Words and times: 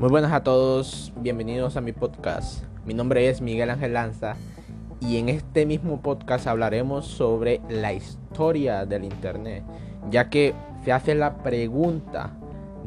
Muy 0.00 0.08
buenas 0.08 0.32
a 0.32 0.42
todos, 0.42 1.12
bienvenidos 1.16 1.76
a 1.76 1.82
mi 1.82 1.92
podcast. 1.92 2.64
Mi 2.86 2.94
nombre 2.94 3.28
es 3.28 3.42
Miguel 3.42 3.68
Ángel 3.68 3.92
Lanza 3.92 4.34
y 4.98 5.18
en 5.18 5.28
este 5.28 5.66
mismo 5.66 6.00
podcast 6.00 6.46
hablaremos 6.46 7.04
sobre 7.04 7.60
la 7.68 7.92
historia 7.92 8.86
del 8.86 9.04
Internet, 9.04 9.62
ya 10.10 10.30
que 10.30 10.54
se 10.86 10.92
hace 10.92 11.14
la 11.14 11.42
pregunta 11.42 12.30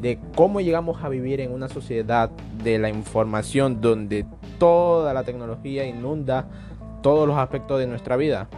de 0.00 0.18
cómo 0.34 0.60
llegamos 0.60 1.04
a 1.04 1.08
vivir 1.08 1.40
en 1.40 1.52
una 1.52 1.68
sociedad 1.68 2.30
de 2.64 2.80
la 2.80 2.88
información 2.88 3.80
donde 3.80 4.26
toda 4.58 5.14
la 5.14 5.22
tecnología 5.22 5.86
inunda 5.86 6.48
todos 7.00 7.28
los 7.28 7.38
aspectos 7.38 7.78
de 7.78 7.86
nuestra 7.86 8.16
vida. 8.16 8.48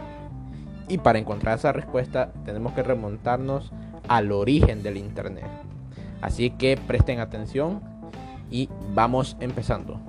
Y 0.87 0.97
para 0.97 1.19
encontrar 1.19 1.59
esa 1.59 1.73
respuesta 1.73 2.31
tenemos 2.43 2.73
que 2.73 2.81
remontarnos 2.81 3.71
al 4.07 4.31
origen 4.31 4.81
del 4.81 4.97
Internet. 4.97 5.45
Así 6.21 6.49
que 6.49 6.75
presten 6.87 7.19
atención 7.19 7.96
y 8.49 8.69
vamos 8.93 9.37
empezando. 9.39 9.99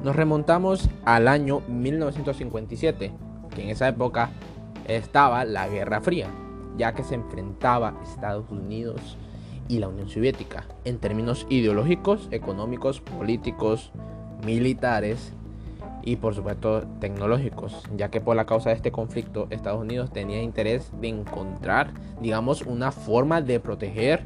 Nos 0.00 0.14
remontamos 0.14 0.90
al 1.04 1.28
año 1.28 1.62
1957, 1.68 3.12
que 3.54 3.62
en 3.62 3.68
esa 3.70 3.88
época 3.88 4.30
estaba 4.86 5.44
la 5.44 5.68
Guerra 5.68 6.00
Fría, 6.00 6.28
ya 6.76 6.92
que 6.94 7.04
se 7.04 7.14
enfrentaba 7.14 7.94
Estados 8.02 8.50
Unidos 8.50 9.16
y 9.68 9.78
la 9.78 9.88
Unión 9.88 10.08
Soviética 10.08 10.64
en 10.84 10.98
términos 10.98 11.46
ideológicos, 11.48 12.28
económicos, 12.30 13.00
políticos, 13.00 13.92
militares 14.44 15.32
y 16.02 16.16
por 16.16 16.34
supuesto 16.34 16.82
tecnológicos, 17.00 17.82
ya 17.96 18.10
que 18.10 18.20
por 18.20 18.36
la 18.36 18.44
causa 18.44 18.70
de 18.70 18.76
este 18.76 18.92
conflicto 18.92 19.46
Estados 19.48 19.80
Unidos 19.80 20.12
tenía 20.12 20.42
interés 20.42 20.90
de 21.00 21.08
encontrar, 21.08 21.92
digamos, 22.20 22.62
una 22.62 22.92
forma 22.92 23.40
de 23.40 23.58
proteger 23.58 24.22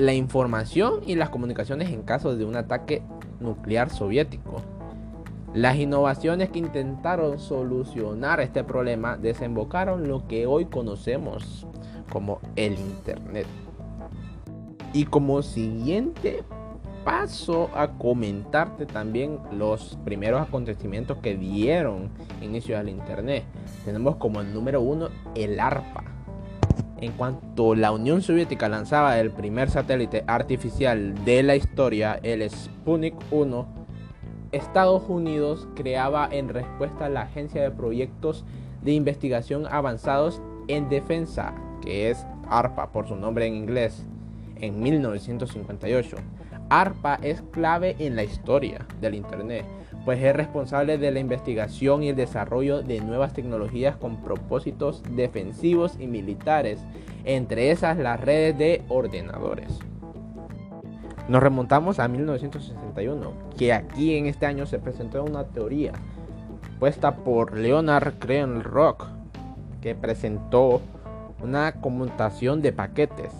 la 0.00 0.14
información 0.14 1.00
y 1.06 1.14
las 1.14 1.28
comunicaciones 1.28 1.90
en 1.90 2.02
caso 2.02 2.34
de 2.34 2.46
un 2.46 2.56
ataque 2.56 3.02
nuclear 3.38 3.90
soviético. 3.90 4.62
Las 5.52 5.76
innovaciones 5.76 6.48
que 6.48 6.58
intentaron 6.58 7.38
solucionar 7.38 8.40
este 8.40 8.64
problema 8.64 9.18
desembocaron 9.18 10.08
lo 10.08 10.26
que 10.26 10.46
hoy 10.46 10.64
conocemos 10.64 11.66
como 12.10 12.40
el 12.56 12.78
Internet. 12.78 13.46
Y 14.94 15.04
como 15.04 15.42
siguiente 15.42 16.44
paso 17.04 17.68
a 17.74 17.88
comentarte 17.98 18.86
también 18.86 19.38
los 19.52 19.98
primeros 20.04 20.40
acontecimientos 20.40 21.18
que 21.18 21.36
dieron 21.36 22.10
inicio 22.40 22.78
al 22.78 22.88
Internet. 22.88 23.44
Tenemos 23.84 24.16
como 24.16 24.40
el 24.40 24.54
número 24.54 24.80
uno 24.80 25.10
el 25.34 25.60
ARPA 25.60 26.09
en 27.00 27.12
cuanto 27.12 27.74
la 27.74 27.92
Unión 27.92 28.22
Soviética 28.22 28.68
lanzaba 28.68 29.18
el 29.18 29.30
primer 29.30 29.70
satélite 29.70 30.24
artificial 30.26 31.24
de 31.24 31.42
la 31.42 31.56
historia, 31.56 32.20
el 32.22 32.48
Sputnik 32.48 33.14
1, 33.30 33.66
Estados 34.52 35.04
Unidos 35.08 35.68
creaba 35.74 36.28
en 36.30 36.48
respuesta 36.48 37.08
la 37.08 37.22
Agencia 37.22 37.62
de 37.62 37.70
Proyectos 37.70 38.44
de 38.82 38.92
Investigación 38.92 39.66
Avanzados 39.70 40.42
en 40.68 40.88
Defensa, 40.88 41.54
que 41.82 42.10
es 42.10 42.26
ARPA 42.48 42.92
por 42.92 43.06
su 43.08 43.16
nombre 43.16 43.46
en 43.46 43.54
inglés, 43.54 44.04
en 44.56 44.80
1958. 44.82 46.16
ARPA 46.68 47.18
es 47.22 47.42
clave 47.50 47.96
en 47.98 48.16
la 48.16 48.24
historia 48.24 48.86
del 49.00 49.14
Internet 49.14 49.64
pues 50.04 50.22
es 50.22 50.34
responsable 50.34 50.98
de 50.98 51.10
la 51.10 51.20
investigación 51.20 52.02
y 52.02 52.08
el 52.08 52.16
desarrollo 52.16 52.82
de 52.82 53.00
nuevas 53.00 53.32
tecnologías 53.32 53.96
con 53.96 54.22
propósitos 54.22 55.02
defensivos 55.10 55.96
y 55.98 56.06
militares, 56.06 56.80
entre 57.24 57.70
esas 57.70 57.98
las 57.98 58.20
redes 58.20 58.56
de 58.56 58.82
ordenadores. 58.88 59.78
Nos 61.28 61.42
remontamos 61.42 61.98
a 61.98 62.08
1961, 62.08 63.32
que 63.56 63.72
aquí 63.72 64.16
en 64.16 64.26
este 64.26 64.46
año 64.46 64.66
se 64.66 64.78
presentó 64.78 65.22
una 65.22 65.44
teoría 65.44 65.92
puesta 66.80 67.16
por 67.16 67.56
Leonard 67.56 68.14
Rock, 68.62 69.06
que 69.80 69.94
presentó 69.94 70.80
una 71.42 71.72
conmutación 71.80 72.62
de 72.62 72.72
paquetes 72.72 73.32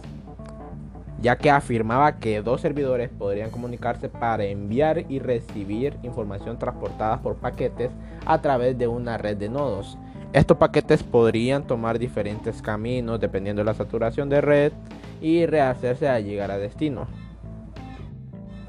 ya 1.22 1.36
que 1.36 1.50
afirmaba 1.50 2.19
que 2.19 2.42
dos 2.42 2.60
servidores 2.60 3.10
podrían 3.10 3.50
comunicarse 3.50 4.08
para 4.08 4.44
enviar 4.44 5.04
y 5.10 5.19
recibir 5.19 5.98
información 6.03 6.58
transportada 6.58 7.20
por 7.20 7.36
paquetes 7.36 7.91
a 8.25 8.41
través 8.41 8.78
de 8.78 8.86
una 8.86 9.19
red 9.19 9.36
de 9.36 9.48
nodos. 9.48 9.98
Estos 10.32 10.56
paquetes 10.56 11.03
podrían 11.03 11.66
tomar 11.66 11.98
diferentes 11.98 12.62
caminos 12.62 13.20
dependiendo 13.20 13.60
de 13.60 13.66
la 13.66 13.75
saturación 13.75 14.28
de 14.28 14.41
red 14.41 14.72
y 15.20 15.44
rehacerse 15.44 16.08
a 16.08 16.20
llegar 16.20 16.50
a 16.50 16.58
destino. 16.58 17.06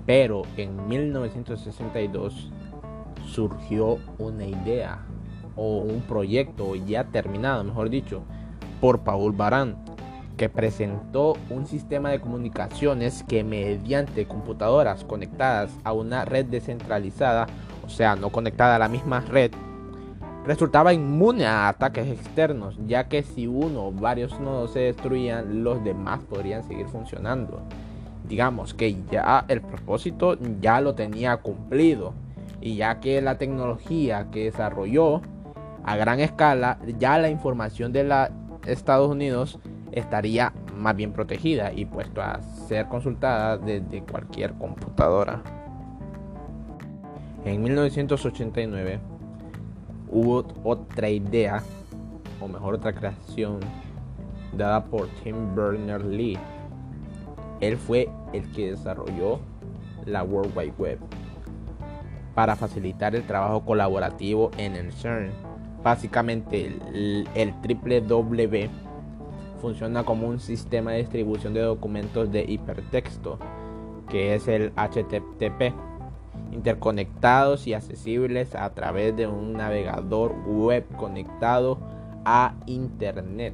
Pero 0.05 0.41
en 0.57 0.87
1962 0.87 2.51
surgió 3.27 3.99
una 4.17 4.45
idea 4.45 5.05
o 5.55 5.77
un 5.77 6.01
proyecto 6.01 6.75
ya 6.75 7.05
terminado, 7.05 7.63
mejor 7.63 7.89
dicho, 7.89 8.23
por 8.81 9.01
Paul 9.01 9.33
Baran 9.33 9.77
que 10.41 10.49
presentó 10.49 11.37
un 11.51 11.67
sistema 11.67 12.09
de 12.09 12.19
comunicaciones 12.19 13.23
que 13.27 13.43
mediante 13.43 14.25
computadoras 14.25 15.03
conectadas 15.03 15.69
a 15.83 15.93
una 15.93 16.25
red 16.25 16.47
descentralizada, 16.47 17.45
o 17.85 17.89
sea, 17.89 18.15
no 18.15 18.31
conectada 18.31 18.77
a 18.77 18.79
la 18.79 18.87
misma 18.87 19.19
red, 19.19 19.51
resultaba 20.43 20.93
inmune 20.93 21.45
a 21.45 21.67
ataques 21.67 22.07
externos, 22.07 22.75
ya 22.87 23.07
que 23.07 23.21
si 23.21 23.45
uno 23.45 23.85
o 23.85 23.91
varios 23.91 24.39
nodos 24.39 24.73
se 24.73 24.79
destruían, 24.79 25.63
los 25.63 25.83
demás 25.83 26.21
podrían 26.27 26.63
seguir 26.63 26.87
funcionando. 26.87 27.61
Digamos 28.27 28.73
que 28.73 28.97
ya 29.11 29.45
el 29.47 29.61
propósito 29.61 30.39
ya 30.59 30.81
lo 30.81 30.95
tenía 30.95 31.37
cumplido, 31.37 32.13
y 32.61 32.77
ya 32.77 32.99
que 32.99 33.21
la 33.21 33.37
tecnología 33.37 34.31
que 34.31 34.45
desarrolló 34.45 35.21
a 35.83 35.95
gran 35.97 36.19
escala, 36.19 36.79
ya 36.97 37.19
la 37.19 37.29
información 37.29 37.93
de 37.93 38.05
la 38.05 38.31
Estados 38.65 39.09
Unidos 39.09 39.59
estaría 39.91 40.53
más 40.75 40.95
bien 40.95 41.11
protegida 41.11 41.71
y 41.73 41.85
puesto 41.85 42.21
a 42.21 42.41
ser 42.41 42.87
consultada 42.87 43.57
desde 43.57 44.01
cualquier 44.03 44.53
computadora. 44.53 45.41
En 47.45 47.61
1989 47.63 48.99
hubo 50.09 50.45
otra 50.63 51.09
idea, 51.09 51.63
o 52.39 52.47
mejor 52.47 52.75
otra 52.75 52.93
creación, 52.93 53.59
dada 54.53 54.83
por 54.83 55.07
Tim 55.23 55.55
Berners-Lee. 55.55 56.37
Él 57.61 57.77
fue 57.77 58.09
el 58.33 58.51
que 58.51 58.71
desarrolló 58.71 59.39
la 60.05 60.23
World 60.23 60.55
Wide 60.55 60.73
Web 60.77 60.99
para 62.33 62.55
facilitar 62.55 63.15
el 63.15 63.23
trabajo 63.23 63.63
colaborativo 63.65 64.51
en 64.57 64.75
el 64.75 64.91
CERN. 64.91 65.31
Básicamente 65.83 66.67
el, 66.67 67.27
el 67.35 67.59
triple 67.61 68.01
W 68.01 68.69
funciona 69.61 70.03
como 70.03 70.27
un 70.27 70.39
sistema 70.39 70.91
de 70.91 70.97
distribución 70.97 71.53
de 71.53 71.61
documentos 71.61 72.31
de 72.31 72.43
hipertexto, 72.43 73.37
que 74.09 74.35
es 74.35 74.47
el 74.47 74.73
HTTP, 74.75 75.73
interconectados 76.51 77.67
y 77.67 77.73
accesibles 77.73 78.55
a 78.55 78.73
través 78.73 79.15
de 79.15 79.27
un 79.27 79.53
navegador 79.53 80.33
web 80.45 80.85
conectado 80.97 81.77
a 82.25 82.55
Internet. 82.65 83.53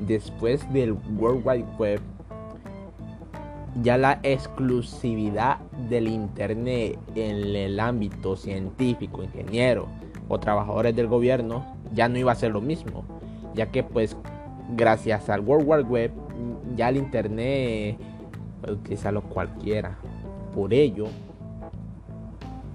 Después 0.00 0.70
del 0.72 0.92
World 1.18 1.46
Wide 1.46 1.66
Web, 1.78 2.00
ya 3.82 3.96
la 3.96 4.20
exclusividad 4.22 5.58
del 5.88 6.08
Internet 6.08 6.98
en 7.14 7.56
el 7.56 7.80
ámbito 7.80 8.36
científico, 8.36 9.22
ingeniero 9.22 9.86
o 10.28 10.40
trabajadores 10.40 10.94
del 10.96 11.06
gobierno 11.06 11.64
ya 11.94 12.08
no 12.08 12.18
iba 12.18 12.32
a 12.32 12.34
ser 12.34 12.50
lo 12.50 12.60
mismo 12.60 13.04
ya 13.56 13.66
que 13.72 13.82
pues 13.82 14.16
gracias 14.76 15.28
al 15.28 15.40
World 15.40 15.66
Wide 15.66 15.82
Web 15.82 16.12
ya 16.76 16.90
el 16.90 16.98
Internet 16.98 17.96
puede 18.60 18.74
utilizarlo 18.74 19.22
cualquiera. 19.22 19.96
Por 20.54 20.72
ello, 20.72 21.06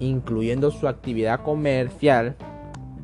incluyendo 0.00 0.70
su 0.70 0.88
actividad 0.88 1.40
comercial, 1.42 2.36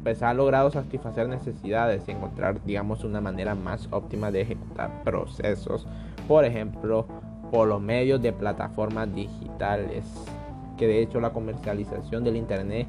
pues 0.02 0.22
ha 0.22 0.34
logrado 0.34 0.70
satisfacer 0.70 1.28
necesidades 1.28 2.02
y 2.06 2.12
encontrar, 2.12 2.64
digamos, 2.64 3.04
una 3.04 3.20
manera 3.20 3.54
más 3.54 3.88
óptima 3.90 4.30
de 4.30 4.42
ejecutar 4.42 5.02
procesos. 5.04 5.86
Por 6.26 6.44
ejemplo, 6.44 7.06
por 7.50 7.68
los 7.68 7.80
medios 7.80 8.20
de 8.22 8.32
plataformas 8.32 9.12
digitales, 9.14 10.04
que 10.76 10.86
de 10.86 11.02
hecho 11.02 11.20
la 11.20 11.30
comercialización 11.30 12.24
del 12.24 12.36
Internet 12.36 12.86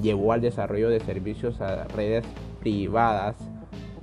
llevó 0.00 0.32
al 0.32 0.40
desarrollo 0.40 0.88
de 0.88 1.00
servicios 1.00 1.60
a 1.60 1.84
redes 1.84 2.24
privadas 2.60 3.34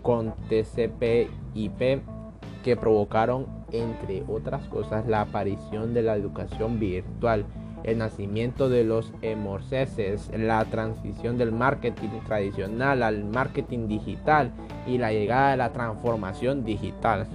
con 0.02 0.34
TCP/IP 0.50 2.02
que 2.64 2.76
provocaron, 2.76 3.48
entre 3.72 4.24
otras 4.28 4.68
cosas, 4.68 5.08
la 5.08 5.22
aparición 5.22 5.94
de 5.94 6.02
la 6.04 6.16
educación 6.16 6.80
virtual, 6.80 7.46
el 7.84 7.98
nacimiento 7.98 8.70
de 8.70 8.84
los 8.84 9.14
emorceses, 9.22 10.30
la 10.36 10.64
transición 10.66 11.38
del 11.38 11.52
marketing 11.52 12.10
tradicional 12.28 13.04
al 13.04 13.24
marketing 13.24 13.88
digital 13.88 14.52
y 14.86 14.98
la 14.98 15.12
llegada 15.12 15.52
de 15.52 15.58
la 15.58 15.72
transformación 15.72 16.64
digital. 16.64 17.28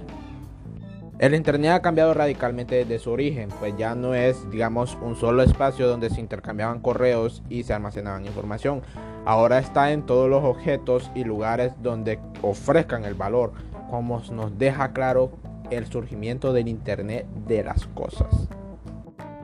El 1.17 1.33
Internet 1.33 1.71
ha 1.71 1.81
cambiado 1.81 2.13
radicalmente 2.13 2.75
desde 2.75 2.99
su 2.99 3.09
origen, 3.09 3.47
pues 3.59 3.75
ya 3.77 3.95
no 3.95 4.13
es, 4.13 4.49
digamos, 4.51 4.97
un 5.01 5.15
solo 5.15 5.43
espacio 5.43 5.87
donde 5.87 6.09
se 6.09 6.19
intercambiaban 6.19 6.81
correos 6.81 7.41
y 7.49 7.63
se 7.63 7.73
almacenaban 7.73 8.25
información. 8.25 8.81
Ahora 9.25 9.59
está 9.59 9.91
en 9.91 10.05
todos 10.05 10.29
los 10.29 10.43
objetos 10.43 11.11
y 11.15 11.23
lugares 11.23 11.73
donde 11.81 12.19
ofrezcan 12.41 13.05
el 13.05 13.15
valor, 13.15 13.53
como 13.89 14.21
nos 14.31 14.57
deja 14.57 14.93
claro 14.93 15.31
el 15.71 15.87
surgimiento 15.87 16.53
del 16.53 16.67
Internet 16.67 17.25
de 17.47 17.63
las 17.63 17.87
cosas. 17.87 18.47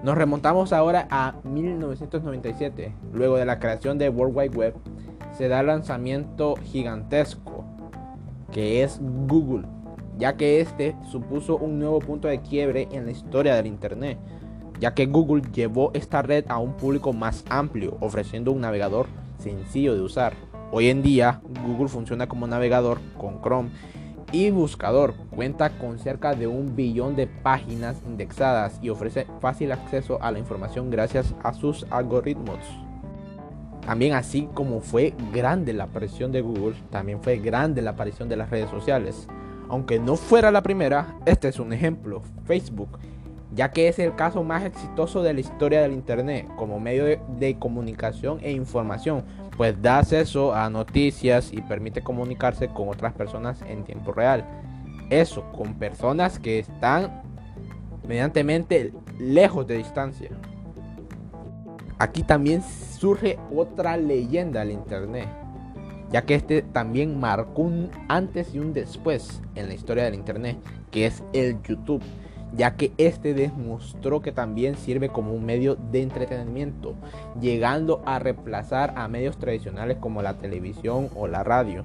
Nos 0.03 0.17
remontamos 0.17 0.71
ahora 0.71 1.07
a 1.09 1.35
1997, 1.43 2.93
luego 3.11 3.37
de 3.37 3.45
la 3.45 3.59
creación 3.59 3.97
de 3.97 4.09
World 4.09 4.37
Wide 4.37 4.57
Web, 4.57 4.75
se 5.37 5.47
da 5.47 5.61
el 5.61 5.67
lanzamiento 5.67 6.55
gigantesco 6.57 7.65
que 8.51 8.83
es 8.83 8.99
Google 9.01 9.65
ya 10.21 10.37
que 10.37 10.61
este 10.61 10.95
supuso 11.09 11.57
un 11.57 11.79
nuevo 11.79 11.97
punto 11.97 12.27
de 12.27 12.41
quiebre 12.41 12.87
en 12.91 13.05
la 13.05 13.11
historia 13.11 13.55
del 13.55 13.65
Internet, 13.65 14.19
ya 14.79 14.93
que 14.93 15.07
Google 15.07 15.41
llevó 15.51 15.89
esta 15.95 16.21
red 16.21 16.45
a 16.47 16.59
un 16.59 16.73
público 16.73 17.11
más 17.11 17.43
amplio, 17.49 17.97
ofreciendo 18.01 18.51
un 18.51 18.61
navegador 18.61 19.07
sencillo 19.41 19.95
de 19.95 20.01
usar. 20.01 20.33
Hoy 20.71 20.87
en 20.87 21.01
día, 21.01 21.41
Google 21.65 21.89
funciona 21.89 22.27
como 22.27 22.47
navegador 22.47 22.99
con 23.17 23.41
Chrome 23.41 23.69
y 24.31 24.51
buscador. 24.51 25.13
Cuenta 25.29 25.77
con 25.77 25.99
cerca 25.99 26.33
de 26.33 26.47
un 26.47 26.75
billón 26.75 27.15
de 27.15 27.27
páginas 27.27 27.97
indexadas 28.05 28.79
y 28.81 28.89
ofrece 28.89 29.27
fácil 29.41 29.71
acceso 29.71 30.21
a 30.21 30.31
la 30.31 30.39
información 30.39 30.89
gracias 30.89 31.35
a 31.43 31.53
sus 31.53 31.85
algoritmos. 31.89 32.59
También 33.85 34.13
así 34.13 34.47
como 34.53 34.79
fue 34.79 35.13
grande 35.33 35.73
la 35.73 35.85
aparición 35.85 36.31
de 36.31 36.41
Google, 36.41 36.75
también 36.91 37.21
fue 37.21 37.37
grande 37.37 37.81
la 37.81 37.91
aparición 37.91 38.29
de 38.29 38.37
las 38.37 38.49
redes 38.49 38.69
sociales. 38.69 39.27
Aunque 39.69 39.99
no 39.99 40.15
fuera 40.15 40.51
la 40.51 40.61
primera, 40.61 41.15
este 41.25 41.47
es 41.47 41.59
un 41.59 41.73
ejemplo, 41.73 42.21
Facebook, 42.45 42.99
ya 43.53 43.71
que 43.71 43.87
es 43.87 43.99
el 43.99 44.15
caso 44.15 44.43
más 44.43 44.63
exitoso 44.63 45.23
de 45.23 45.33
la 45.33 45.39
historia 45.39 45.81
del 45.81 45.93
Internet 45.93 46.47
como 46.55 46.79
medio 46.79 47.05
de, 47.05 47.57
comunicación 47.59 48.39
e 48.41 48.51
información, 48.51 49.23
pues 49.57 49.81
da 49.81 49.99
acceso 49.99 50.53
a 50.53 50.69
noticias 50.69 51.51
y 51.51 51.61
permite 51.61 52.01
comunicarse 52.01 52.67
con 52.67 52.89
otras 52.89 53.13
personas 53.13 53.61
en 53.67 53.83
tiempo 53.83 54.11
real. 54.13 54.45
Eso, 55.09 55.43
con 55.51 55.73
personas 55.75 56.39
que 56.39 56.59
están 56.59 57.21
mediantemente 58.07 58.93
lejos 59.19 59.67
de 59.67 59.77
distancia. 59.77 60.29
Aquí 61.99 62.23
también 62.23 62.63
surge 62.63 63.37
otra 63.53 63.97
leyenda 63.97 64.61
del 64.61 64.71
Internet 64.71 65.27
ya 66.11 66.23
que 66.23 66.35
este 66.35 66.61
también 66.61 67.19
marcó 67.19 67.63
un 67.63 67.89
antes 68.09 68.53
y 68.53 68.59
un 68.59 68.73
después 68.73 69.41
en 69.55 69.67
la 69.67 69.73
historia 69.73 70.03
del 70.03 70.15
Internet, 70.15 70.57
que 70.91 71.05
es 71.05 71.23
el 71.33 71.61
YouTube, 71.63 72.03
ya 72.55 72.75
que 72.75 72.91
este 72.97 73.33
demostró 73.33 74.21
que 74.21 74.31
también 74.31 74.75
sirve 74.75 75.09
como 75.09 75.33
un 75.33 75.45
medio 75.45 75.75
de 75.75 76.01
entretenimiento, 76.01 76.95
llegando 77.39 78.01
a 78.05 78.19
reemplazar 78.19 78.93
a 78.97 79.07
medios 79.07 79.37
tradicionales 79.37 79.97
como 79.97 80.21
la 80.21 80.37
televisión 80.37 81.09
o 81.15 81.27
la 81.27 81.43
radio. 81.43 81.83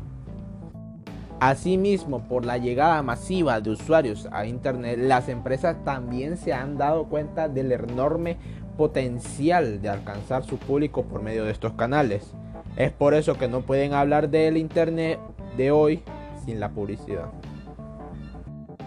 Asimismo, 1.39 2.27
por 2.27 2.47
la 2.47 2.57
llegada 2.57 3.03
masiva 3.03 3.61
de 3.61 3.71
usuarios 3.71 4.27
a 4.33 4.47
Internet, 4.47 4.99
las 4.99 5.29
empresas 5.29 5.77
también 5.85 6.39
se 6.39 6.55
han 6.55 6.79
dado 6.79 7.05
cuenta 7.05 7.49
del 7.49 7.73
enorme 7.73 8.39
potencial 8.79 9.83
de 9.83 9.91
alcanzar 9.91 10.45
su 10.45 10.57
público 10.57 11.05
por 11.05 11.23
medio 11.23 11.45
de 11.45 11.53
estos 11.53 11.73
canales. 11.73 12.33
Es 12.77 12.91
por 12.91 13.15
eso 13.15 13.37
que 13.37 13.49
no 13.49 13.61
pueden 13.61 13.93
hablar 13.93 14.31
del 14.31 14.57
Internet 14.57 15.19
de 15.59 15.71
hoy 15.71 16.03
sin 16.47 16.59
la 16.59 16.71
publicidad. 16.71 17.27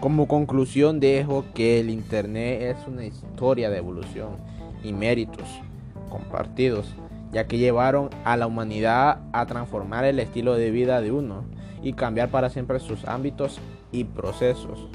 Como 0.00 0.26
conclusión 0.26 0.98
dejo 0.98 1.44
que 1.54 1.78
el 1.78 1.90
Internet 1.90 2.62
es 2.62 2.88
una 2.88 3.04
historia 3.04 3.70
de 3.70 3.78
evolución 3.78 4.30
y 4.82 4.92
méritos 4.92 5.46
compartidos, 6.08 6.94
ya 7.32 7.46
que 7.46 7.58
llevaron 7.58 8.10
a 8.24 8.36
la 8.36 8.46
humanidad 8.46 9.20
a 9.32 9.46
transformar 9.46 10.04
el 10.04 10.18
estilo 10.18 10.54
de 10.54 10.70
vida 10.70 11.00
de 11.00 11.12
uno 11.12 11.44
y 11.82 11.92
cambiar 11.92 12.30
para 12.30 12.50
siempre 12.50 12.80
sus 12.80 13.04
ámbitos 13.04 13.60
y 13.92 14.04
procesos. 14.04 14.88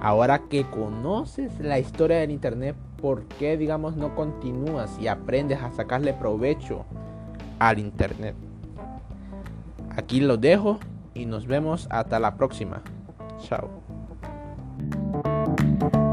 Ahora 0.00 0.42
que 0.50 0.64
conoces 0.64 1.58
la 1.58 1.78
historia 1.78 2.18
del 2.18 2.30
Internet, 2.30 2.76
¿por 3.00 3.24
qué 3.24 3.56
digamos 3.56 3.96
no 3.96 4.14
continúas 4.14 4.96
y 5.00 5.08
aprendes 5.08 5.60
a 5.60 5.72
sacarle 5.72 6.12
provecho 6.12 6.84
al 7.58 7.78
Internet. 7.78 8.34
Aquí 9.96 10.20
lo 10.20 10.36
dejo 10.36 10.78
y 11.14 11.26
nos 11.26 11.46
vemos 11.46 11.88
hasta 11.90 12.18
la 12.18 12.36
próxima. 12.36 12.82
Chao. 13.40 13.87
thank 15.80 15.94
you 15.94 16.07